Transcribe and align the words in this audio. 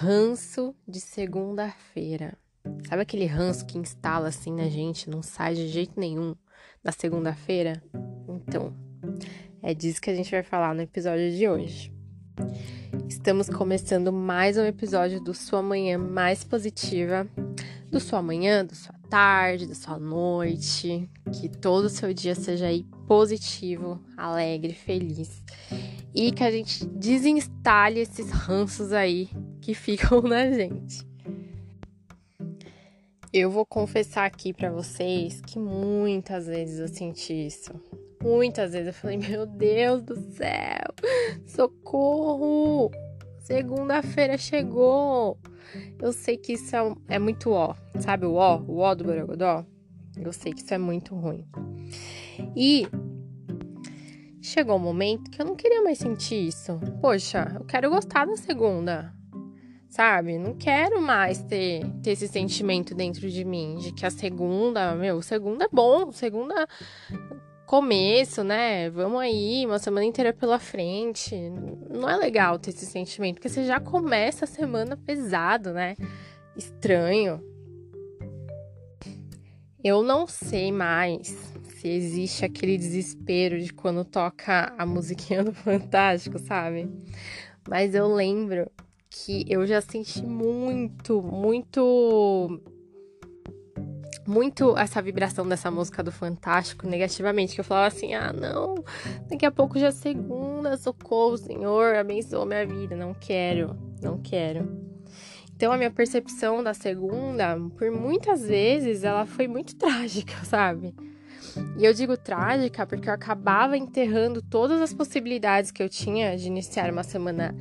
ranço 0.00 0.76
de 0.86 1.00
segunda-feira. 1.00 2.38
Sabe 2.88 3.02
aquele 3.02 3.26
ranço 3.26 3.66
que 3.66 3.76
instala 3.76 4.28
assim 4.28 4.52
na 4.52 4.68
gente, 4.68 5.10
não 5.10 5.22
sai 5.24 5.54
de 5.54 5.66
jeito 5.66 5.98
nenhum 5.98 6.36
na 6.84 6.92
segunda-feira? 6.92 7.82
Então, 8.28 8.72
é 9.60 9.74
disso 9.74 10.00
que 10.00 10.08
a 10.08 10.14
gente 10.14 10.30
vai 10.30 10.44
falar 10.44 10.72
no 10.72 10.82
episódio 10.82 11.32
de 11.32 11.48
hoje. 11.48 11.92
Estamos 13.08 13.48
começando 13.48 14.12
mais 14.12 14.56
um 14.56 14.62
episódio 14.62 15.20
do 15.20 15.34
Sua 15.34 15.62
Manhã 15.62 15.98
Mais 15.98 16.44
Positiva, 16.44 17.26
do 17.90 17.98
Sua 17.98 18.22
Manhã, 18.22 18.64
da 18.64 18.76
Sua 18.76 18.94
Tarde, 19.10 19.66
da 19.66 19.74
Sua 19.74 19.98
Noite, 19.98 21.10
que 21.32 21.48
todo 21.48 21.86
o 21.86 21.90
seu 21.90 22.14
dia 22.14 22.36
seja 22.36 22.66
aí 22.66 22.84
positivo, 23.08 24.00
alegre, 24.16 24.74
feliz 24.74 25.42
e 26.14 26.30
que 26.30 26.44
a 26.44 26.50
gente 26.52 26.86
desinstale 26.86 28.00
esses 28.00 28.30
ranços 28.30 28.92
aí 28.92 29.28
que 29.68 29.74
ficam 29.74 30.22
na 30.24 30.50
gente. 30.50 31.06
Eu 33.30 33.50
vou 33.50 33.66
confessar 33.66 34.24
aqui 34.24 34.54
para 34.54 34.70
vocês 34.70 35.42
que 35.42 35.58
muitas 35.58 36.46
vezes 36.46 36.80
eu 36.80 36.88
senti 36.88 37.34
isso. 37.34 37.74
Muitas 38.22 38.72
vezes 38.72 38.86
eu 38.86 38.94
falei, 38.94 39.18
meu 39.18 39.44
Deus 39.44 40.02
do 40.02 40.16
céu, 40.32 40.86
socorro! 41.46 42.90
Segunda-feira 43.40 44.38
chegou! 44.38 45.38
Eu 46.00 46.14
sei 46.14 46.38
que 46.38 46.54
isso 46.54 46.74
é, 46.74 46.94
é 47.08 47.18
muito 47.18 47.50
ó, 47.50 47.74
sabe 48.00 48.24
o 48.24 48.36
ó, 48.36 48.62
o 48.62 48.78
ó 48.78 48.94
do 48.94 49.04
Borogodó? 49.04 49.66
Eu 50.16 50.32
sei 50.32 50.54
que 50.54 50.62
isso 50.62 50.72
é 50.72 50.78
muito 50.78 51.14
ruim. 51.14 51.46
E 52.56 52.88
chegou 54.40 54.76
um 54.76 54.80
momento 54.80 55.30
que 55.30 55.42
eu 55.42 55.44
não 55.44 55.54
queria 55.54 55.82
mais 55.82 55.98
sentir 55.98 56.48
isso. 56.48 56.80
Poxa, 57.02 57.54
eu 57.54 57.66
quero 57.66 57.90
gostar 57.90 58.24
da 58.26 58.34
segunda. 58.34 59.17
Sabe? 59.88 60.38
Não 60.38 60.54
quero 60.54 61.00
mais 61.00 61.42
ter, 61.42 61.82
ter 62.02 62.10
esse 62.10 62.28
sentimento 62.28 62.94
dentro 62.94 63.28
de 63.30 63.44
mim 63.44 63.76
de 63.76 63.92
que 63.92 64.04
a 64.04 64.10
segunda, 64.10 64.94
meu, 64.94 65.22
segunda 65.22 65.64
é 65.64 65.68
bom, 65.72 66.12
segunda 66.12 66.68
começo, 67.68 68.42
né? 68.42 68.88
Vamos 68.88 69.20
aí, 69.20 69.66
uma 69.66 69.78
semana 69.78 70.04
inteira 70.04 70.32
pela 70.32 70.58
frente. 70.58 71.34
Não 71.90 72.08
é 72.08 72.16
legal 72.16 72.58
ter 72.58 72.70
esse 72.70 72.86
sentimento, 72.86 73.34
porque 73.34 73.48
você 73.48 73.64
já 73.64 73.78
começa 73.78 74.44
a 74.44 74.48
semana 74.48 74.96
pesado, 74.96 75.72
né? 75.72 75.94
Estranho. 76.56 77.42
Eu 79.84 80.02
não 80.02 80.26
sei 80.26 80.72
mais 80.72 81.28
se 81.68 81.88
existe 81.88 82.44
aquele 82.44 82.76
desespero 82.76 83.60
de 83.60 83.72
quando 83.72 84.04
toca 84.04 84.74
a 84.76 84.84
musiquinha 84.84 85.44
do 85.44 85.52
Fantástico, 85.52 86.38
sabe? 86.38 86.90
Mas 87.68 87.94
eu 87.94 88.08
lembro 88.08 88.70
que 89.24 89.44
eu 89.48 89.66
já 89.66 89.80
senti 89.80 90.24
muito, 90.24 91.20
muito 91.22 92.60
muito 94.26 94.76
essa 94.76 95.00
vibração 95.00 95.48
dessa 95.48 95.70
música 95.70 96.02
do 96.02 96.12
Fantástico 96.12 96.86
negativamente, 96.86 97.54
que 97.54 97.60
eu 97.60 97.64
falava 97.64 97.86
assim: 97.86 98.14
"Ah, 98.14 98.32
não, 98.32 98.76
daqui 99.28 99.46
a 99.46 99.50
pouco 99.50 99.78
já 99.78 99.86
é 99.88 99.90
segunda, 99.90 100.76
socorro, 100.76 101.36
Senhor, 101.36 101.96
abençoa 101.96 102.44
minha 102.46 102.66
vida, 102.66 102.94
não 102.94 103.14
quero, 103.14 103.76
não 104.02 104.18
quero". 104.18 104.68
Então 105.56 105.72
a 105.72 105.76
minha 105.76 105.90
percepção 105.90 106.62
da 106.62 106.72
segunda, 106.72 107.58
por 107.76 107.90
muitas 107.90 108.42
vezes, 108.42 109.02
ela 109.02 109.26
foi 109.26 109.48
muito 109.48 109.74
trágica, 109.76 110.44
sabe? 110.44 110.94
E 111.78 111.84
eu 111.84 111.94
digo 111.94 112.16
trágica 112.16 112.86
porque 112.86 113.08
eu 113.08 113.12
acabava 113.12 113.76
enterrando 113.76 114.42
todas 114.42 114.80
as 114.80 114.92
possibilidades 114.92 115.70
que 115.70 115.82
eu 115.82 115.88
tinha 115.88 116.36
de 116.36 116.46
iniciar 116.46 116.90
uma 116.92 117.02
semana 117.02 117.54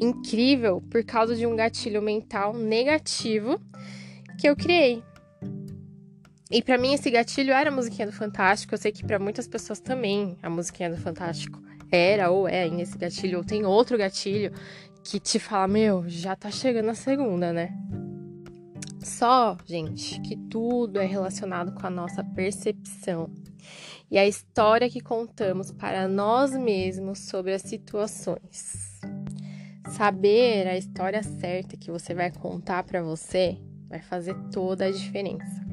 incrível 0.00 0.82
por 0.90 1.04
causa 1.04 1.36
de 1.36 1.46
um 1.46 1.54
gatilho 1.54 2.02
mental 2.02 2.52
negativo 2.52 3.60
que 4.38 4.48
eu 4.48 4.56
criei. 4.56 5.02
E 6.50 6.60
para 6.60 6.76
mim 6.76 6.94
esse 6.94 7.08
gatilho 7.10 7.52
era 7.52 7.70
a 7.70 7.72
musiquinha 7.72 8.06
do 8.06 8.12
Fantástico. 8.12 8.74
Eu 8.74 8.78
sei 8.78 8.90
que 8.90 9.04
para 9.04 9.20
muitas 9.20 9.46
pessoas 9.46 9.78
também 9.78 10.36
a 10.42 10.50
musiquinha 10.50 10.90
do 10.90 10.96
Fantástico 10.96 11.62
era 11.92 12.30
ou 12.30 12.48
é 12.48 12.62
ainda 12.62 12.82
esse 12.82 12.98
gatilho, 12.98 13.38
ou 13.38 13.44
tem 13.44 13.64
outro 13.64 13.96
gatilho 13.96 14.52
que 15.04 15.18
te 15.18 15.38
fala, 15.38 15.68
meu, 15.68 16.04
já 16.08 16.36
tá 16.36 16.50
chegando 16.50 16.90
a 16.90 16.94
segunda, 16.94 17.52
né? 17.52 17.72
Só, 19.02 19.56
gente, 19.64 20.20
que 20.20 20.36
tudo 20.36 21.00
é 21.00 21.06
relacionado 21.06 21.72
com 21.72 21.86
a 21.86 21.90
nossa 21.90 22.22
percepção 22.22 23.32
e 24.10 24.18
a 24.18 24.26
história 24.26 24.90
que 24.90 25.00
contamos 25.00 25.72
para 25.72 26.06
nós 26.06 26.52
mesmos 26.52 27.20
sobre 27.20 27.54
as 27.54 27.62
situações. 27.62 29.00
Saber 29.88 30.66
a 30.66 30.76
história 30.76 31.22
certa 31.22 31.76
que 31.76 31.90
você 31.90 32.14
vai 32.14 32.30
contar 32.30 32.82
para 32.84 33.02
você 33.02 33.58
vai 33.88 34.02
fazer 34.02 34.34
toda 34.52 34.84
a 34.84 34.90
diferença. 34.90 35.66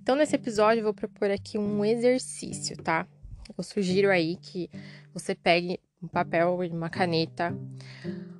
Então, 0.00 0.14
nesse 0.14 0.36
episódio, 0.36 0.80
eu 0.80 0.84
vou 0.84 0.94
propor 0.94 1.30
aqui 1.30 1.58
um 1.58 1.84
exercício, 1.84 2.76
tá? 2.76 3.08
Eu 3.56 3.64
sugiro 3.64 4.10
aí 4.10 4.36
que 4.36 4.70
você 5.12 5.34
pegue 5.34 5.80
um 6.06 6.08
papel 6.08 6.64
e 6.64 6.68
uma 6.68 6.88
caneta, 6.88 7.54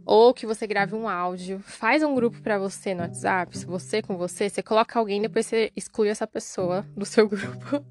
ou 0.05 0.33
que 0.33 0.47
você 0.47 0.69
grave 0.69 0.95
um 0.95 1.09
áudio, 1.09 1.59
faz 1.59 2.01
um 2.05 2.15
grupo 2.15 2.41
para 2.41 2.57
você 2.59 2.95
no 2.95 3.03
WhatsApp, 3.03 3.59
você 3.67 4.01
com 4.01 4.17
você, 4.17 4.49
você 4.49 4.63
coloca 4.63 4.97
alguém, 4.97 5.21
depois 5.21 5.47
você 5.47 5.73
exclui 5.75 6.09
essa 6.09 6.29
pessoa 6.29 6.87
do 6.97 7.05
seu 7.05 7.27
grupo. 7.29 7.85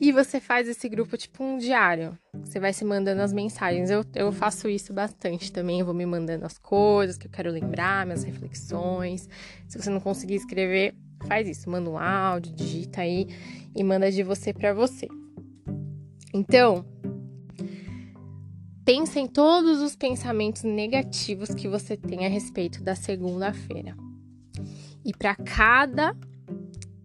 e 0.00 0.12
você 0.12 0.38
faz 0.40 0.68
esse 0.68 0.88
grupo 0.88 1.16
tipo 1.16 1.42
um 1.42 1.58
diário. 1.58 2.16
Você 2.34 2.60
vai 2.60 2.72
se 2.72 2.84
mandando 2.84 3.20
as 3.20 3.32
mensagens. 3.32 3.90
Eu, 3.90 4.04
eu 4.14 4.30
faço 4.30 4.68
isso 4.68 4.92
bastante 4.92 5.50
também. 5.50 5.80
Eu 5.80 5.86
vou 5.86 5.94
me 5.94 6.06
mandando 6.06 6.46
as 6.46 6.56
coisas 6.56 7.18
que 7.18 7.26
eu 7.26 7.30
quero 7.30 7.50
lembrar, 7.50 8.06
minhas 8.06 8.22
reflexões. 8.22 9.28
Se 9.66 9.76
você 9.76 9.90
não 9.90 10.00
conseguir 10.00 10.36
escrever, 10.36 10.94
faz 11.26 11.48
isso. 11.48 11.68
Manda 11.68 11.90
um 11.90 11.98
áudio, 11.98 12.54
digita 12.54 13.00
aí 13.00 13.26
e 13.74 13.82
manda 13.82 14.10
de 14.10 14.22
você 14.22 14.52
para 14.52 14.72
você. 14.72 15.08
Então, 16.32 16.84
Pensa 18.84 19.18
em 19.18 19.26
todos 19.26 19.80
os 19.80 19.96
pensamentos 19.96 20.62
negativos 20.62 21.54
que 21.54 21.66
você 21.66 21.96
tem 21.96 22.26
a 22.26 22.28
respeito 22.28 22.82
da 22.82 22.94
segunda-feira. 22.94 23.96
E 25.02 25.12
para 25.12 25.34
cada 25.34 26.14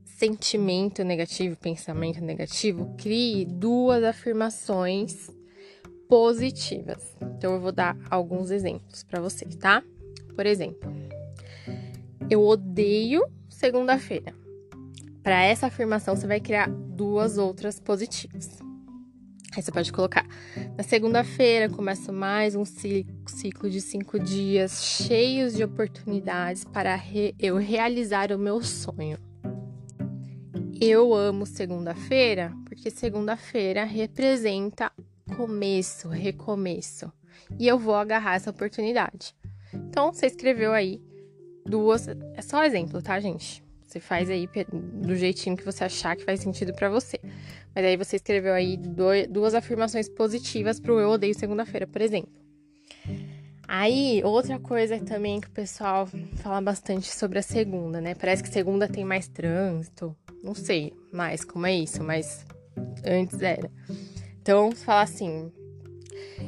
sentimento 0.03 1.05
negativo, 1.05 1.55
pensamento 1.55 2.19
negativo, 2.19 2.93
crie 2.97 3.45
duas 3.45 4.03
afirmações 4.03 5.31
positivas. 6.09 7.15
Então 7.21 7.53
eu 7.53 7.61
vou 7.61 7.71
dar 7.71 7.97
alguns 8.09 8.51
exemplos 8.51 9.03
para 9.03 9.21
vocês, 9.21 9.55
tá? 9.55 9.81
Por 10.35 10.45
exemplo, 10.45 10.91
eu 12.29 12.45
odeio 12.45 13.25
segunda-feira. 13.47 14.33
Para 15.23 15.43
essa 15.43 15.67
afirmação 15.67 16.13
você 16.13 16.27
vai 16.27 16.41
criar 16.41 16.69
duas 16.69 17.37
outras 17.37 17.79
positivas. 17.79 18.59
Aí 19.59 19.63
você 19.63 19.73
pode 19.73 19.91
colocar. 19.91 20.25
Na 20.77 20.83
segunda-feira 20.83 21.67
começa 21.67 22.13
mais 22.13 22.55
um 22.55 22.63
ciclo 22.63 23.69
de 23.69 23.81
cinco 23.81 24.17
dias 24.17 24.81
cheios 24.81 25.53
de 25.53 25.65
oportunidades 25.65 26.63
para 26.63 26.95
re 26.95 27.35
eu 27.37 27.57
realizar 27.57 28.31
o 28.31 28.39
meu 28.39 28.63
sonho. 28.63 29.17
Eu 30.79 31.13
amo 31.13 31.45
segunda-feira 31.45 32.53
porque 32.63 32.89
segunda-feira 32.89 33.83
representa 33.83 34.93
começo, 35.35 36.07
recomeço. 36.07 37.11
E 37.59 37.67
eu 37.67 37.77
vou 37.77 37.95
agarrar 37.95 38.35
essa 38.35 38.51
oportunidade. 38.51 39.35
Então, 39.73 40.13
você 40.13 40.27
escreveu 40.27 40.71
aí 40.71 41.01
duas. 41.65 42.07
É 42.07 42.41
só 42.41 42.63
exemplo, 42.63 43.01
tá, 43.01 43.19
gente? 43.19 43.61
Você 43.85 43.99
faz 43.99 44.29
aí 44.29 44.47
do 44.71 45.17
jeitinho 45.17 45.57
que 45.57 45.65
você 45.65 45.83
achar 45.83 46.15
que 46.15 46.23
faz 46.23 46.39
sentido 46.39 46.73
para 46.73 46.89
você. 46.89 47.19
Mas 47.75 47.85
aí 47.85 47.95
você 47.95 48.15
escreveu 48.15 48.53
aí 48.53 48.77
duas 49.29 49.53
afirmações 49.53 50.09
positivas 50.09 50.79
pro 50.79 50.99
Eu 50.99 51.09
Odeio 51.09 51.33
Segunda-feira, 51.33 51.85
por 51.87 52.01
exemplo. 52.01 52.31
Aí, 53.67 54.21
outra 54.23 54.57
coisa 54.57 54.97
também 54.99 55.39
que 55.39 55.47
o 55.47 55.51
pessoal 55.51 56.07
fala 56.37 56.59
bastante 56.59 57.07
sobre 57.07 57.37
a 57.37 57.43
segunda, 57.43 58.01
né? 58.01 58.15
Parece 58.15 58.41
que 58.41 58.49
segunda 58.49 58.87
tem 58.87 59.05
mais 59.05 59.27
trânsito. 59.27 60.15
Não 60.43 60.55
sei 60.55 60.91
mais 61.13 61.43
como 61.43 61.67
é 61.67 61.75
isso, 61.75 62.03
mas 62.03 62.43
antes 63.05 63.39
era. 63.39 63.69
Então, 64.41 64.71
fala 64.71 65.03
assim. 65.03 65.51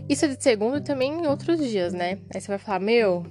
Isso 0.09 0.25
é 0.25 0.29
de 0.29 0.41
segunda 0.41 0.81
também 0.81 1.13
em 1.13 1.27
outros 1.27 1.59
dias, 1.59 1.93
né? 1.93 2.17
Aí 2.33 2.41
você 2.41 2.47
vai 2.47 2.57
falar, 2.57 2.79
meu, 2.79 3.23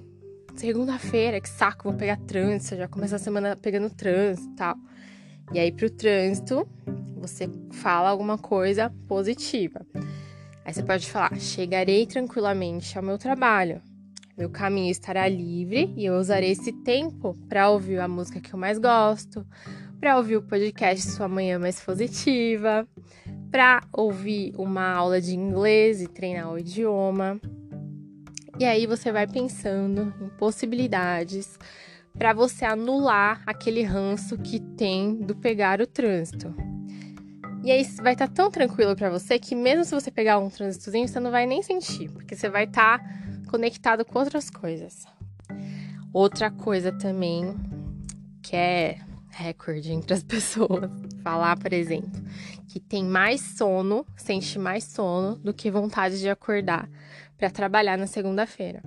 segunda-feira, 0.54 1.40
que 1.40 1.48
saco, 1.48 1.88
vou 1.90 1.98
pegar 1.98 2.16
trânsito, 2.18 2.76
já 2.76 2.86
começa 2.86 3.16
a 3.16 3.18
semana 3.18 3.56
pegando 3.56 3.90
trânsito 3.90 4.52
e 4.52 4.54
tal. 4.54 4.76
E 5.52 5.58
aí, 5.58 5.72
pro 5.72 5.90
trânsito, 5.90 6.68
você 7.16 7.50
fala 7.72 8.08
alguma 8.08 8.38
coisa 8.38 8.92
positiva. 9.06 9.84
Aí 10.64 10.72
você 10.72 10.82
pode 10.82 11.10
falar: 11.10 11.38
chegarei 11.38 12.06
tranquilamente 12.06 12.96
ao 12.96 13.04
meu 13.04 13.18
trabalho. 13.18 13.82
Meu 14.38 14.48
caminho 14.48 14.90
estará 14.90 15.28
livre 15.28 15.92
e 15.96 16.06
eu 16.06 16.14
usarei 16.14 16.52
esse 16.52 16.72
tempo 16.72 17.36
para 17.48 17.68
ouvir 17.68 17.98
a 17.98 18.08
música 18.08 18.40
que 18.40 18.54
eu 18.54 18.58
mais 18.58 18.78
gosto, 18.78 19.46
para 20.00 20.16
ouvir 20.16 20.36
o 20.36 20.42
podcast 20.42 21.10
Sua 21.10 21.28
Manhã 21.28 21.58
Mais 21.58 21.78
Positiva, 21.78 22.88
para 23.50 23.82
ouvir 23.92 24.54
uma 24.56 24.94
aula 24.94 25.20
de 25.20 25.34
inglês 25.34 26.00
e 26.00 26.06
treinar 26.06 26.50
o 26.50 26.58
idioma. 26.58 27.38
E 28.58 28.64
aí 28.64 28.86
você 28.86 29.12
vai 29.12 29.26
pensando 29.26 30.14
em 30.22 30.28
possibilidades 30.38 31.58
para 32.20 32.34
você 32.34 32.66
anular 32.66 33.40
aquele 33.46 33.82
ranço 33.82 34.36
que 34.36 34.60
tem 34.60 35.16
do 35.16 35.34
pegar 35.34 35.80
o 35.80 35.86
trânsito. 35.86 36.54
E 37.64 37.70
aí 37.70 37.82
vai 38.02 38.12
estar 38.12 38.28
tá 38.28 38.34
tão 38.34 38.50
tranquilo 38.50 38.94
para 38.94 39.08
você 39.08 39.38
que 39.38 39.54
mesmo 39.54 39.86
se 39.86 39.94
você 39.94 40.10
pegar 40.10 40.38
um 40.38 40.50
trânsitozinho, 40.50 41.08
você 41.08 41.18
não 41.18 41.30
vai 41.30 41.46
nem 41.46 41.62
sentir, 41.62 42.10
porque 42.10 42.36
você 42.36 42.50
vai 42.50 42.64
estar 42.64 42.98
tá 42.98 43.04
conectado 43.48 44.04
com 44.04 44.18
outras 44.18 44.50
coisas. 44.50 45.06
Outra 46.12 46.50
coisa 46.50 46.92
também 46.92 47.56
que 48.42 48.54
é 48.54 48.98
recorde 49.30 49.90
entre 49.90 50.12
as 50.12 50.20
pessoas, 50.22 50.90
falar, 51.22 51.58
por 51.58 51.72
exemplo, 51.72 52.22
que 52.68 52.78
tem 52.78 53.02
mais 53.02 53.40
sono, 53.40 54.04
sente 54.14 54.58
mais 54.58 54.84
sono 54.84 55.36
do 55.36 55.54
que 55.54 55.70
vontade 55.70 56.20
de 56.20 56.28
acordar 56.28 56.86
para 57.38 57.48
trabalhar 57.48 57.96
na 57.96 58.06
segunda-feira. 58.06 58.82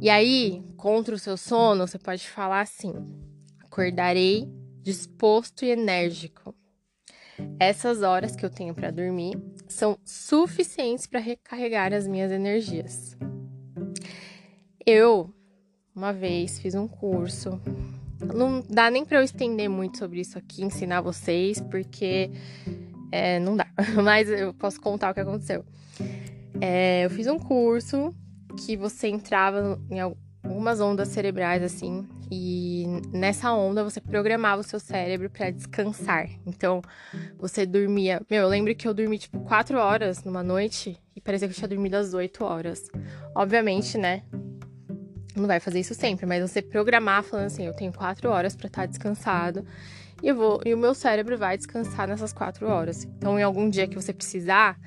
E 0.00 0.08
aí, 0.08 0.62
contra 0.76 1.14
o 1.14 1.18
seu 1.18 1.36
sono, 1.36 1.86
você 1.86 1.98
pode 1.98 2.28
falar 2.28 2.60
assim: 2.60 2.92
acordarei 3.60 4.48
disposto 4.82 5.64
e 5.64 5.70
enérgico. 5.70 6.54
Essas 7.58 8.02
horas 8.02 8.34
que 8.34 8.44
eu 8.44 8.50
tenho 8.50 8.74
para 8.74 8.90
dormir 8.90 9.40
são 9.68 9.98
suficientes 10.04 11.06
para 11.06 11.20
recarregar 11.20 11.92
as 11.92 12.06
minhas 12.06 12.32
energias. 12.32 13.16
Eu, 14.84 15.32
uma 15.94 16.12
vez, 16.12 16.58
fiz 16.58 16.74
um 16.74 16.88
curso 16.88 17.60
não 18.20 18.62
dá 18.68 18.90
nem 18.90 19.04
para 19.04 19.18
eu 19.18 19.22
estender 19.22 19.68
muito 19.68 19.98
sobre 19.98 20.20
isso 20.20 20.38
aqui, 20.38 20.64
ensinar 20.64 21.00
vocês, 21.00 21.60
porque 21.60 22.30
é, 23.12 23.38
não 23.38 23.56
dá. 23.56 23.66
Mas 24.02 24.28
eu 24.28 24.52
posso 24.54 24.80
contar 24.80 25.10
o 25.10 25.14
que 25.14 25.20
aconteceu. 25.20 25.64
É, 26.60 27.04
eu 27.04 27.10
fiz 27.10 27.26
um 27.26 27.38
curso 27.38 28.14
que 28.58 28.76
você 28.76 29.08
entrava 29.08 29.80
em 29.90 30.00
algumas 30.00 30.80
ondas 30.80 31.08
cerebrais, 31.08 31.62
assim, 31.62 32.06
e 32.30 32.84
nessa 33.12 33.52
onda 33.52 33.84
você 33.84 34.00
programava 34.00 34.60
o 34.60 34.64
seu 34.64 34.80
cérebro 34.80 35.30
para 35.30 35.50
descansar. 35.50 36.28
Então, 36.46 36.82
você 37.38 37.64
dormia. 37.64 38.20
Meu, 38.30 38.42
eu 38.42 38.48
lembro 38.48 38.74
que 38.74 38.86
eu 38.86 38.92
dormi 38.92 39.18
tipo 39.18 39.40
4 39.40 39.78
horas 39.78 40.24
numa 40.24 40.42
noite 40.42 41.00
e 41.14 41.20
parecia 41.20 41.48
que 41.48 41.52
eu 41.52 41.56
tinha 41.56 41.68
dormido 41.68 41.96
às 41.96 42.12
8 42.12 42.44
horas. 42.44 42.88
Obviamente, 43.34 43.96
né? 43.96 44.22
não 45.38 45.46
vai 45.46 45.60
fazer 45.60 45.80
isso 45.80 45.94
sempre, 45.94 46.26
mas 46.26 46.42
você 46.42 46.60
programar 46.60 47.22
falando 47.22 47.46
assim, 47.46 47.66
eu 47.66 47.72
tenho 47.72 47.92
quatro 47.92 48.30
horas 48.30 48.56
para 48.56 48.66
estar 48.66 48.82
tá 48.82 48.86
descansado 48.86 49.64
e 50.22 50.28
eu 50.28 50.34
vou 50.34 50.60
e 50.64 50.74
o 50.74 50.78
meu 50.78 50.94
cérebro 50.94 51.38
vai 51.38 51.56
descansar 51.56 52.08
nessas 52.08 52.32
quatro 52.32 52.66
horas. 52.66 53.04
Então, 53.04 53.38
em 53.38 53.42
algum 53.42 53.70
dia 53.70 53.86
que 53.86 53.94
você 53.94 54.12
precisar, 54.12 54.78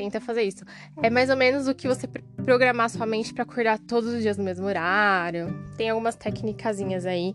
tenta 0.00 0.18
fazer 0.18 0.42
isso. 0.44 0.64
É 1.02 1.10
mais 1.10 1.28
ou 1.28 1.36
menos 1.36 1.68
o 1.68 1.74
que 1.74 1.86
você 1.86 2.08
programar 2.42 2.88
sua 2.88 3.04
mente 3.04 3.34
para 3.34 3.42
acordar 3.42 3.78
todos 3.78 4.14
os 4.14 4.22
dias 4.22 4.38
no 4.38 4.44
mesmo 4.44 4.66
horário. 4.66 5.54
Tem 5.76 5.90
algumas 5.90 6.16
técnicas 6.16 6.80
aí, 7.04 7.34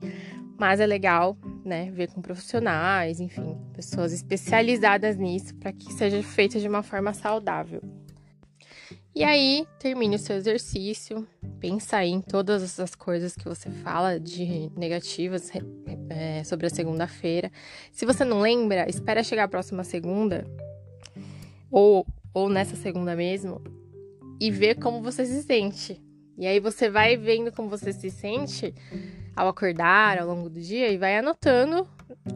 mas 0.57 0.79
é 0.79 0.85
legal, 0.87 1.37
né, 1.63 1.91
ver 1.91 2.09
com 2.09 2.23
profissionais, 2.23 3.19
enfim, 3.19 3.55
pessoas 3.71 4.11
especializadas 4.13 5.15
nisso 5.15 5.53
para 5.55 5.71
que 5.71 5.93
seja 5.93 6.23
feito 6.23 6.59
de 6.59 6.67
uma 6.67 6.81
forma 6.81 7.13
saudável. 7.13 7.81
E 9.13 9.23
aí, 9.23 9.65
termine 9.79 10.15
o 10.15 10.19
seu 10.19 10.35
exercício, 10.35 11.25
pensa 11.59 11.97
aí 11.97 12.09
em 12.09 12.19
todas 12.19 12.63
essas 12.63 12.95
coisas 12.95 13.35
que 13.35 13.45
você 13.45 13.69
fala 13.69 14.19
de 14.19 14.69
negativas 14.75 15.51
é, 16.09 16.43
sobre 16.43 16.65
a 16.65 16.69
segunda-feira. 16.69 17.51
Se 17.91 18.05
você 18.05 18.25
não 18.25 18.41
lembra, 18.41 18.89
espera 18.89 19.23
chegar 19.23 19.43
a 19.43 19.47
próxima 19.47 19.83
segunda, 19.85 20.45
ou, 21.71 22.05
ou 22.35 22.49
nessa 22.49 22.75
segunda 22.75 23.15
mesmo, 23.15 23.61
e 24.39 24.51
ver 24.51 24.75
como 24.75 25.01
você 25.01 25.25
se 25.25 25.41
sente. 25.41 26.03
E 26.37 26.45
aí 26.45 26.59
você 26.59 26.89
vai 26.89 27.15
vendo 27.15 27.49
como 27.49 27.69
você 27.69 27.93
se 27.93 28.11
sente 28.11 28.75
ao 29.33 29.47
acordar 29.47 30.19
ao 30.19 30.27
longo 30.27 30.49
do 30.49 30.59
dia 30.59 30.91
e 30.91 30.97
vai 30.97 31.17
anotando 31.17 31.87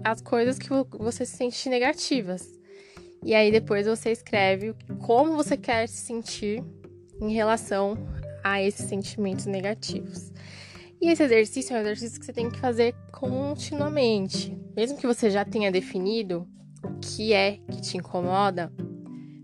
as 0.01 0.21
coisas 0.21 0.57
que 0.57 0.69
você 0.97 1.25
se 1.25 1.35
sente 1.35 1.67
negativas. 1.67 2.57
E 3.25 3.35
aí 3.35 3.51
depois 3.51 3.85
você 3.85 4.11
escreve 4.11 4.73
como 4.99 5.35
você 5.35 5.57
quer 5.57 5.87
se 5.89 5.97
sentir 5.97 6.63
em 7.21 7.33
relação 7.33 7.97
a 8.41 8.61
esses 8.61 8.87
sentimentos 8.87 9.45
negativos. 9.45 10.31
E 11.01 11.09
esse 11.09 11.23
exercício 11.23 11.75
é 11.75 11.79
um 11.79 11.81
exercício 11.81 12.19
que 12.19 12.25
você 12.25 12.33
tem 12.33 12.49
que 12.49 12.59
fazer 12.59 12.95
continuamente. 13.11 14.57
Mesmo 14.77 14.97
que 14.97 15.07
você 15.07 15.29
já 15.29 15.43
tenha 15.43 15.69
definido 15.69 16.47
o 16.81 16.99
que 16.99 17.33
é 17.33 17.57
que 17.69 17.81
te 17.81 17.97
incomoda, 17.97 18.71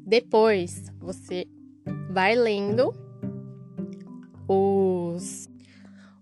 depois 0.06 0.92
você 1.00 1.48
vai 2.12 2.36
lendo 2.36 2.94
os, 4.48 5.50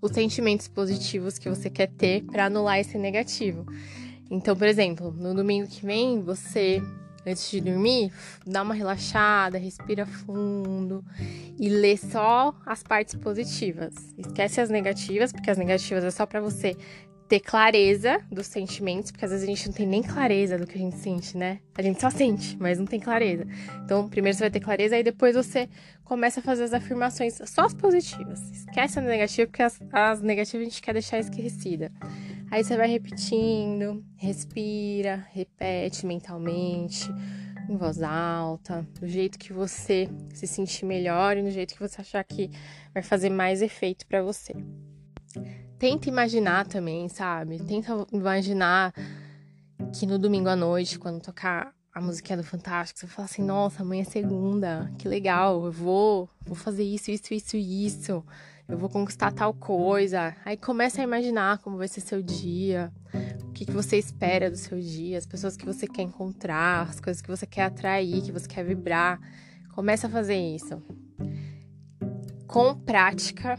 os 0.02 0.12
sentimentos 0.12 0.68
positivos 0.68 1.38
que 1.38 1.50
você 1.50 1.70
quer 1.70 1.88
ter 1.88 2.24
para 2.24 2.46
anular 2.46 2.80
esse 2.80 2.98
negativo. 2.98 3.66
Então, 4.32 4.56
por 4.56 4.68
exemplo, 4.68 5.12
no 5.12 5.36
domingo 5.36 5.68
que 5.68 5.86
vem, 5.86 6.22
você 6.22 6.82
antes 7.26 7.50
de 7.50 7.62
dormir, 7.62 8.12
dá 8.46 8.62
uma 8.62 8.74
relaxada, 8.74 9.58
respira 9.58 10.06
fundo 10.06 11.04
e 11.58 11.70
lê 11.70 11.96
só 11.96 12.54
as 12.66 12.84
partes 12.84 13.16
positivas. 13.16 13.94
Esquece 14.18 14.60
as 14.60 14.70
negativas, 14.70 15.32
porque 15.32 15.50
as 15.50 15.58
negativas 15.58 16.04
é 16.04 16.12
só 16.12 16.26
para 16.26 16.42
você 16.42 16.76
ter 17.28 17.40
clareza 17.40 18.20
dos 18.32 18.48
sentimentos, 18.48 19.12
porque 19.12 19.26
às 19.26 19.32
vezes 19.32 19.44
a 19.44 19.48
gente 19.48 19.66
não 19.68 19.74
tem 19.74 19.88
nem 19.88 20.04
clareza 20.04 20.58
do 20.58 20.68
que 20.68 20.78
a 20.78 20.82
gente 20.82 20.98
sente, 20.98 21.38
né? 21.38 21.60
A 21.76 21.82
gente 21.82 22.00
só 22.00 22.10
sente, 22.10 22.58
mas 22.60 22.78
não 22.78 22.86
tem 22.86 23.00
clareza. 23.00 23.46
Então, 23.84 24.08
primeiro 24.10 24.38
você 24.38 24.44
vai 24.44 24.52
ter 24.52 24.60
clareza, 24.60 24.96
aí 24.96 25.04
depois 25.04 25.36
você 25.36 25.70
começa 26.04 26.40
a 26.40 26.44
fazer 26.44 26.64
as 26.64 26.74
afirmações 26.74 27.40
só 27.46 27.66
as 27.66 27.74
positivas. 27.74 28.40
Esquece 28.52 29.00
as 29.00 29.06
negativas, 29.06 29.50
porque 29.50 29.64
as, 29.64 29.80
as 29.92 30.22
negativas 30.22 30.68
a 30.68 30.70
gente 30.70 30.82
quer 30.82 30.94
deixar 30.94 31.20
esquecida. 31.20 31.92
Aí 32.52 32.64
você 32.64 32.78
vai 32.78 32.88
repetindo, 32.88 34.04
respira, 34.16 35.26
repete 35.32 36.06
mentalmente, 36.06 37.10
em 37.70 37.78
voz 37.78 38.02
alta, 38.04 38.88
do 39.00 39.08
jeito 39.08 39.40
que 39.40 39.54
você 39.54 40.08
se 40.34 40.46
sentir 40.46 40.86
melhor 40.86 41.38
e 41.38 41.42
do 41.42 41.50
jeito 41.50 41.74
que 41.74 41.80
você 41.80 42.02
achar 42.02 42.24
que 42.24 42.52
vai 42.94 43.02
fazer 43.02 43.30
mais 43.30 43.62
efeito 43.62 44.06
para 44.06 44.22
você. 44.22 44.54
Tenta 45.78 46.10
imaginar 46.10 46.66
também, 46.68 47.10
sabe? 47.10 47.60
Tenta 47.64 48.08
imaginar 48.12 48.94
que 49.94 50.06
no 50.06 50.18
domingo 50.18 50.50
à 50.50 50.56
noite, 50.56 50.98
quando 50.98 51.22
tocar 51.22 51.74
a 51.94 52.02
musiquinha 52.02 52.38
do 52.38 52.44
Fantástico, 52.44 53.00
você 53.00 53.08
fala 53.08 53.26
assim: 53.26 53.44
nossa, 53.44 53.84
amanhã 53.84 54.02
é 54.02 54.06
segunda, 54.06 54.92
que 54.98 55.08
legal, 55.08 55.66
eu 55.66 55.72
vou, 55.72 56.30
vou 56.46 56.56
fazer 56.56 56.84
isso, 56.84 57.12
isso, 57.12 57.34
isso, 57.34 57.58
isso 57.58 58.24
eu 58.68 58.78
vou 58.78 58.90
conquistar 58.90 59.32
tal 59.32 59.54
coisa. 59.54 60.36
Aí 60.46 60.58
começa 60.58 61.02
a 61.02 61.04
imaginar 61.04 61.60
como 61.60 61.78
vai 61.78 61.88
ser 61.88 62.02
seu 62.02 62.22
dia, 62.22 62.92
o 63.44 63.52
que, 63.52 63.66
que 63.66 63.72
você 63.72 63.98
espera 63.98 64.50
do 64.50 64.58
seu 64.58 64.80
dia, 64.80 65.18
as 65.18 65.26
pessoas 65.26 65.58
que 65.58 65.66
você 65.66 65.88
quer 65.88 66.04
encontrar, 66.04 66.90
as 66.90 67.00
coisas 67.00 67.22
que 67.22 67.30
você 67.30 67.46
quer 67.46 67.64
atrair, 67.64 68.22
que 68.22 68.32
você 68.32 68.48
quer 68.48 68.64
vibrar. 68.64 69.20
Começa 69.74 70.08
a 70.08 70.10
fazer 70.10 70.36
isso. 70.38 70.82
Com 72.48 72.76
prática, 72.76 73.58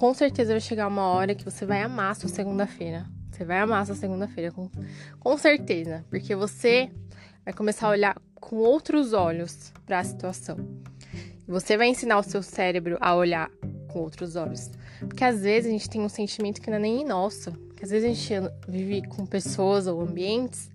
com 0.00 0.14
certeza 0.14 0.54
vai 0.54 0.60
chegar 0.62 0.88
uma 0.88 1.08
hora 1.08 1.34
que 1.34 1.44
você 1.44 1.66
vai 1.66 1.82
amar 1.82 2.16
sua 2.16 2.30
segunda-feira. 2.30 3.04
Você 3.30 3.44
vai 3.44 3.58
amar 3.58 3.84
sua 3.84 3.94
segunda-feira, 3.94 4.50
com, 4.50 4.70
com 5.18 5.36
certeza. 5.36 6.02
Porque 6.08 6.34
você 6.34 6.90
vai 7.44 7.52
começar 7.52 7.86
a 7.86 7.90
olhar 7.90 8.16
com 8.40 8.56
outros 8.56 9.12
olhos 9.12 9.70
para 9.84 9.98
a 9.98 10.04
situação. 10.04 10.56
Você 11.46 11.76
vai 11.76 11.88
ensinar 11.88 12.18
o 12.18 12.22
seu 12.22 12.42
cérebro 12.42 12.96
a 12.98 13.14
olhar 13.14 13.50
com 13.92 13.98
outros 13.98 14.36
olhos. 14.36 14.70
Porque 15.00 15.22
às 15.22 15.42
vezes 15.42 15.68
a 15.68 15.72
gente 15.72 15.90
tem 15.90 16.00
um 16.00 16.08
sentimento 16.08 16.62
que 16.62 16.70
não 16.70 16.78
é 16.78 16.80
nem 16.80 17.04
nosso. 17.04 17.52
Que 17.76 17.84
às 17.84 17.90
vezes 17.90 18.08
a 18.08 18.14
gente 18.14 18.54
vive 18.66 19.06
com 19.06 19.26
pessoas 19.26 19.86
ou 19.86 20.00
ambientes 20.00 20.70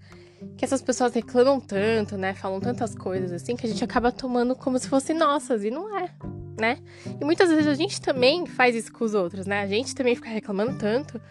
que 0.56 0.64
essas 0.64 0.84
pessoas 0.84 1.16
reclamam 1.16 1.60
tanto, 1.60 2.16
né? 2.16 2.36
Falam 2.36 2.60
tantas 2.60 2.94
coisas 2.94 3.32
assim 3.32 3.56
que 3.56 3.66
a 3.66 3.70
gente 3.70 3.84
acaba 3.84 4.12
tomando 4.12 4.56
como 4.56 4.78
se 4.78 4.88
fossem 4.88 5.18
nossas 5.18 5.64
e 5.64 5.72
não 5.72 5.98
é, 5.98 6.12
né? 6.58 6.80
E 7.20 7.26
muitas 7.26 7.50
vezes 7.50 7.68
a 7.68 7.74
gente 7.74 8.00
também 8.02 8.46
faz 8.46 8.76
isso 8.76 8.92
com 8.92 9.04
os 9.04 9.14
outros, 9.14 9.46
né? 9.46 9.62
A 9.62 9.68
gente 9.68 9.94
também 9.94 10.16
fica 10.16 10.30
reclamando 10.30 10.78
tanto 10.78 11.22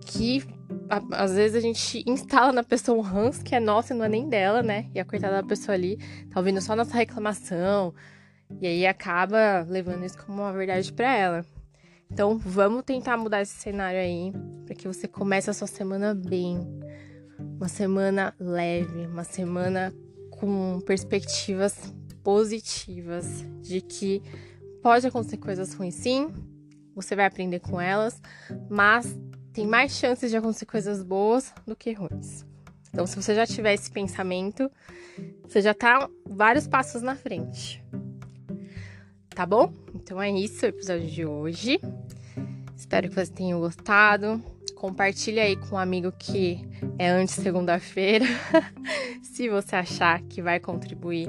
que 0.00 0.42
a, 0.88 1.24
às 1.24 1.34
vezes 1.34 1.56
a 1.56 1.60
gente 1.60 2.02
instala 2.06 2.52
na 2.52 2.62
pessoa 2.62 2.96
um 2.96 3.00
ranço 3.00 3.44
que 3.44 3.54
é 3.54 3.60
nosso 3.60 3.92
e 3.92 3.96
não 3.96 4.04
é 4.04 4.08
nem 4.08 4.28
dela, 4.28 4.62
né? 4.62 4.88
E 4.94 5.00
a 5.00 5.04
coitada 5.04 5.36
da 5.36 5.42
pessoa 5.42 5.74
ali 5.74 5.96
tá 6.30 6.40
ouvindo 6.40 6.60
só 6.60 6.76
nossa 6.76 6.96
reclamação, 6.96 7.94
e 8.60 8.66
aí 8.66 8.86
acaba 8.86 9.66
levando 9.68 10.04
isso 10.04 10.18
como 10.24 10.42
uma 10.42 10.52
verdade 10.52 10.92
para 10.92 11.14
ela. 11.16 11.46
Então, 12.10 12.38
vamos 12.38 12.84
tentar 12.84 13.16
mudar 13.16 13.42
esse 13.42 13.54
cenário 13.54 13.98
aí 13.98 14.32
para 14.64 14.74
que 14.74 14.86
você 14.86 15.08
comece 15.08 15.50
a 15.50 15.52
sua 15.52 15.66
semana 15.66 16.14
bem. 16.14 16.60
Uma 17.38 17.68
semana 17.68 18.34
leve, 18.38 19.06
uma 19.06 19.24
semana 19.24 19.92
com 20.30 20.80
perspectivas 20.86 21.92
positivas 22.22 23.44
de 23.60 23.80
que 23.80 24.22
pode 24.86 25.04
acontecer 25.04 25.38
coisas 25.38 25.74
ruins 25.74 25.96
sim, 25.96 26.32
você 26.94 27.16
vai 27.16 27.26
aprender 27.26 27.58
com 27.58 27.80
elas, 27.80 28.22
mas 28.70 29.18
tem 29.52 29.66
mais 29.66 29.90
chances 29.90 30.30
de 30.30 30.36
acontecer 30.36 30.64
coisas 30.64 31.02
boas 31.02 31.52
do 31.66 31.74
que 31.74 31.92
ruins. 31.92 32.46
Então, 32.90 33.04
se 33.04 33.16
você 33.20 33.34
já 33.34 33.44
tiver 33.44 33.74
esse 33.74 33.90
pensamento, 33.90 34.70
você 35.42 35.60
já 35.60 35.74
tá 35.74 36.08
vários 36.24 36.68
passos 36.68 37.02
na 37.02 37.16
frente. 37.16 37.84
Tá 39.30 39.44
bom? 39.44 39.74
Então 39.92 40.22
é 40.22 40.30
isso 40.30 40.64
o 40.64 40.68
episódio 40.68 41.10
de 41.10 41.26
hoje. 41.26 41.80
Espero 42.76 43.08
que 43.08 43.16
você 43.16 43.32
tenha 43.32 43.56
gostado. 43.56 44.40
Compartilhe 44.76 45.40
aí 45.40 45.56
com 45.56 45.74
um 45.74 45.78
amigo 45.78 46.12
que 46.12 46.64
é 46.96 47.08
antes 47.08 47.34
segunda-feira, 47.34 48.24
se 49.20 49.48
você 49.48 49.74
achar 49.74 50.22
que 50.22 50.40
vai 50.40 50.60
contribuir 50.60 51.28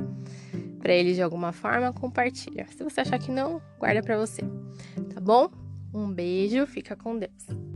para 0.87 0.95
ele 0.95 1.13
de 1.13 1.21
alguma 1.21 1.51
forma, 1.51 1.91
compartilha. 1.91 2.65
Se 2.69 2.81
você 2.81 3.01
achar 3.01 3.19
que 3.19 3.29
não, 3.29 3.61
guarda 3.77 4.01
para 4.01 4.17
você. 4.17 4.41
Tá 5.13 5.19
bom? 5.19 5.51
Um 5.93 6.09
beijo, 6.09 6.65
fica 6.65 6.95
com 6.95 7.17
Deus. 7.17 7.66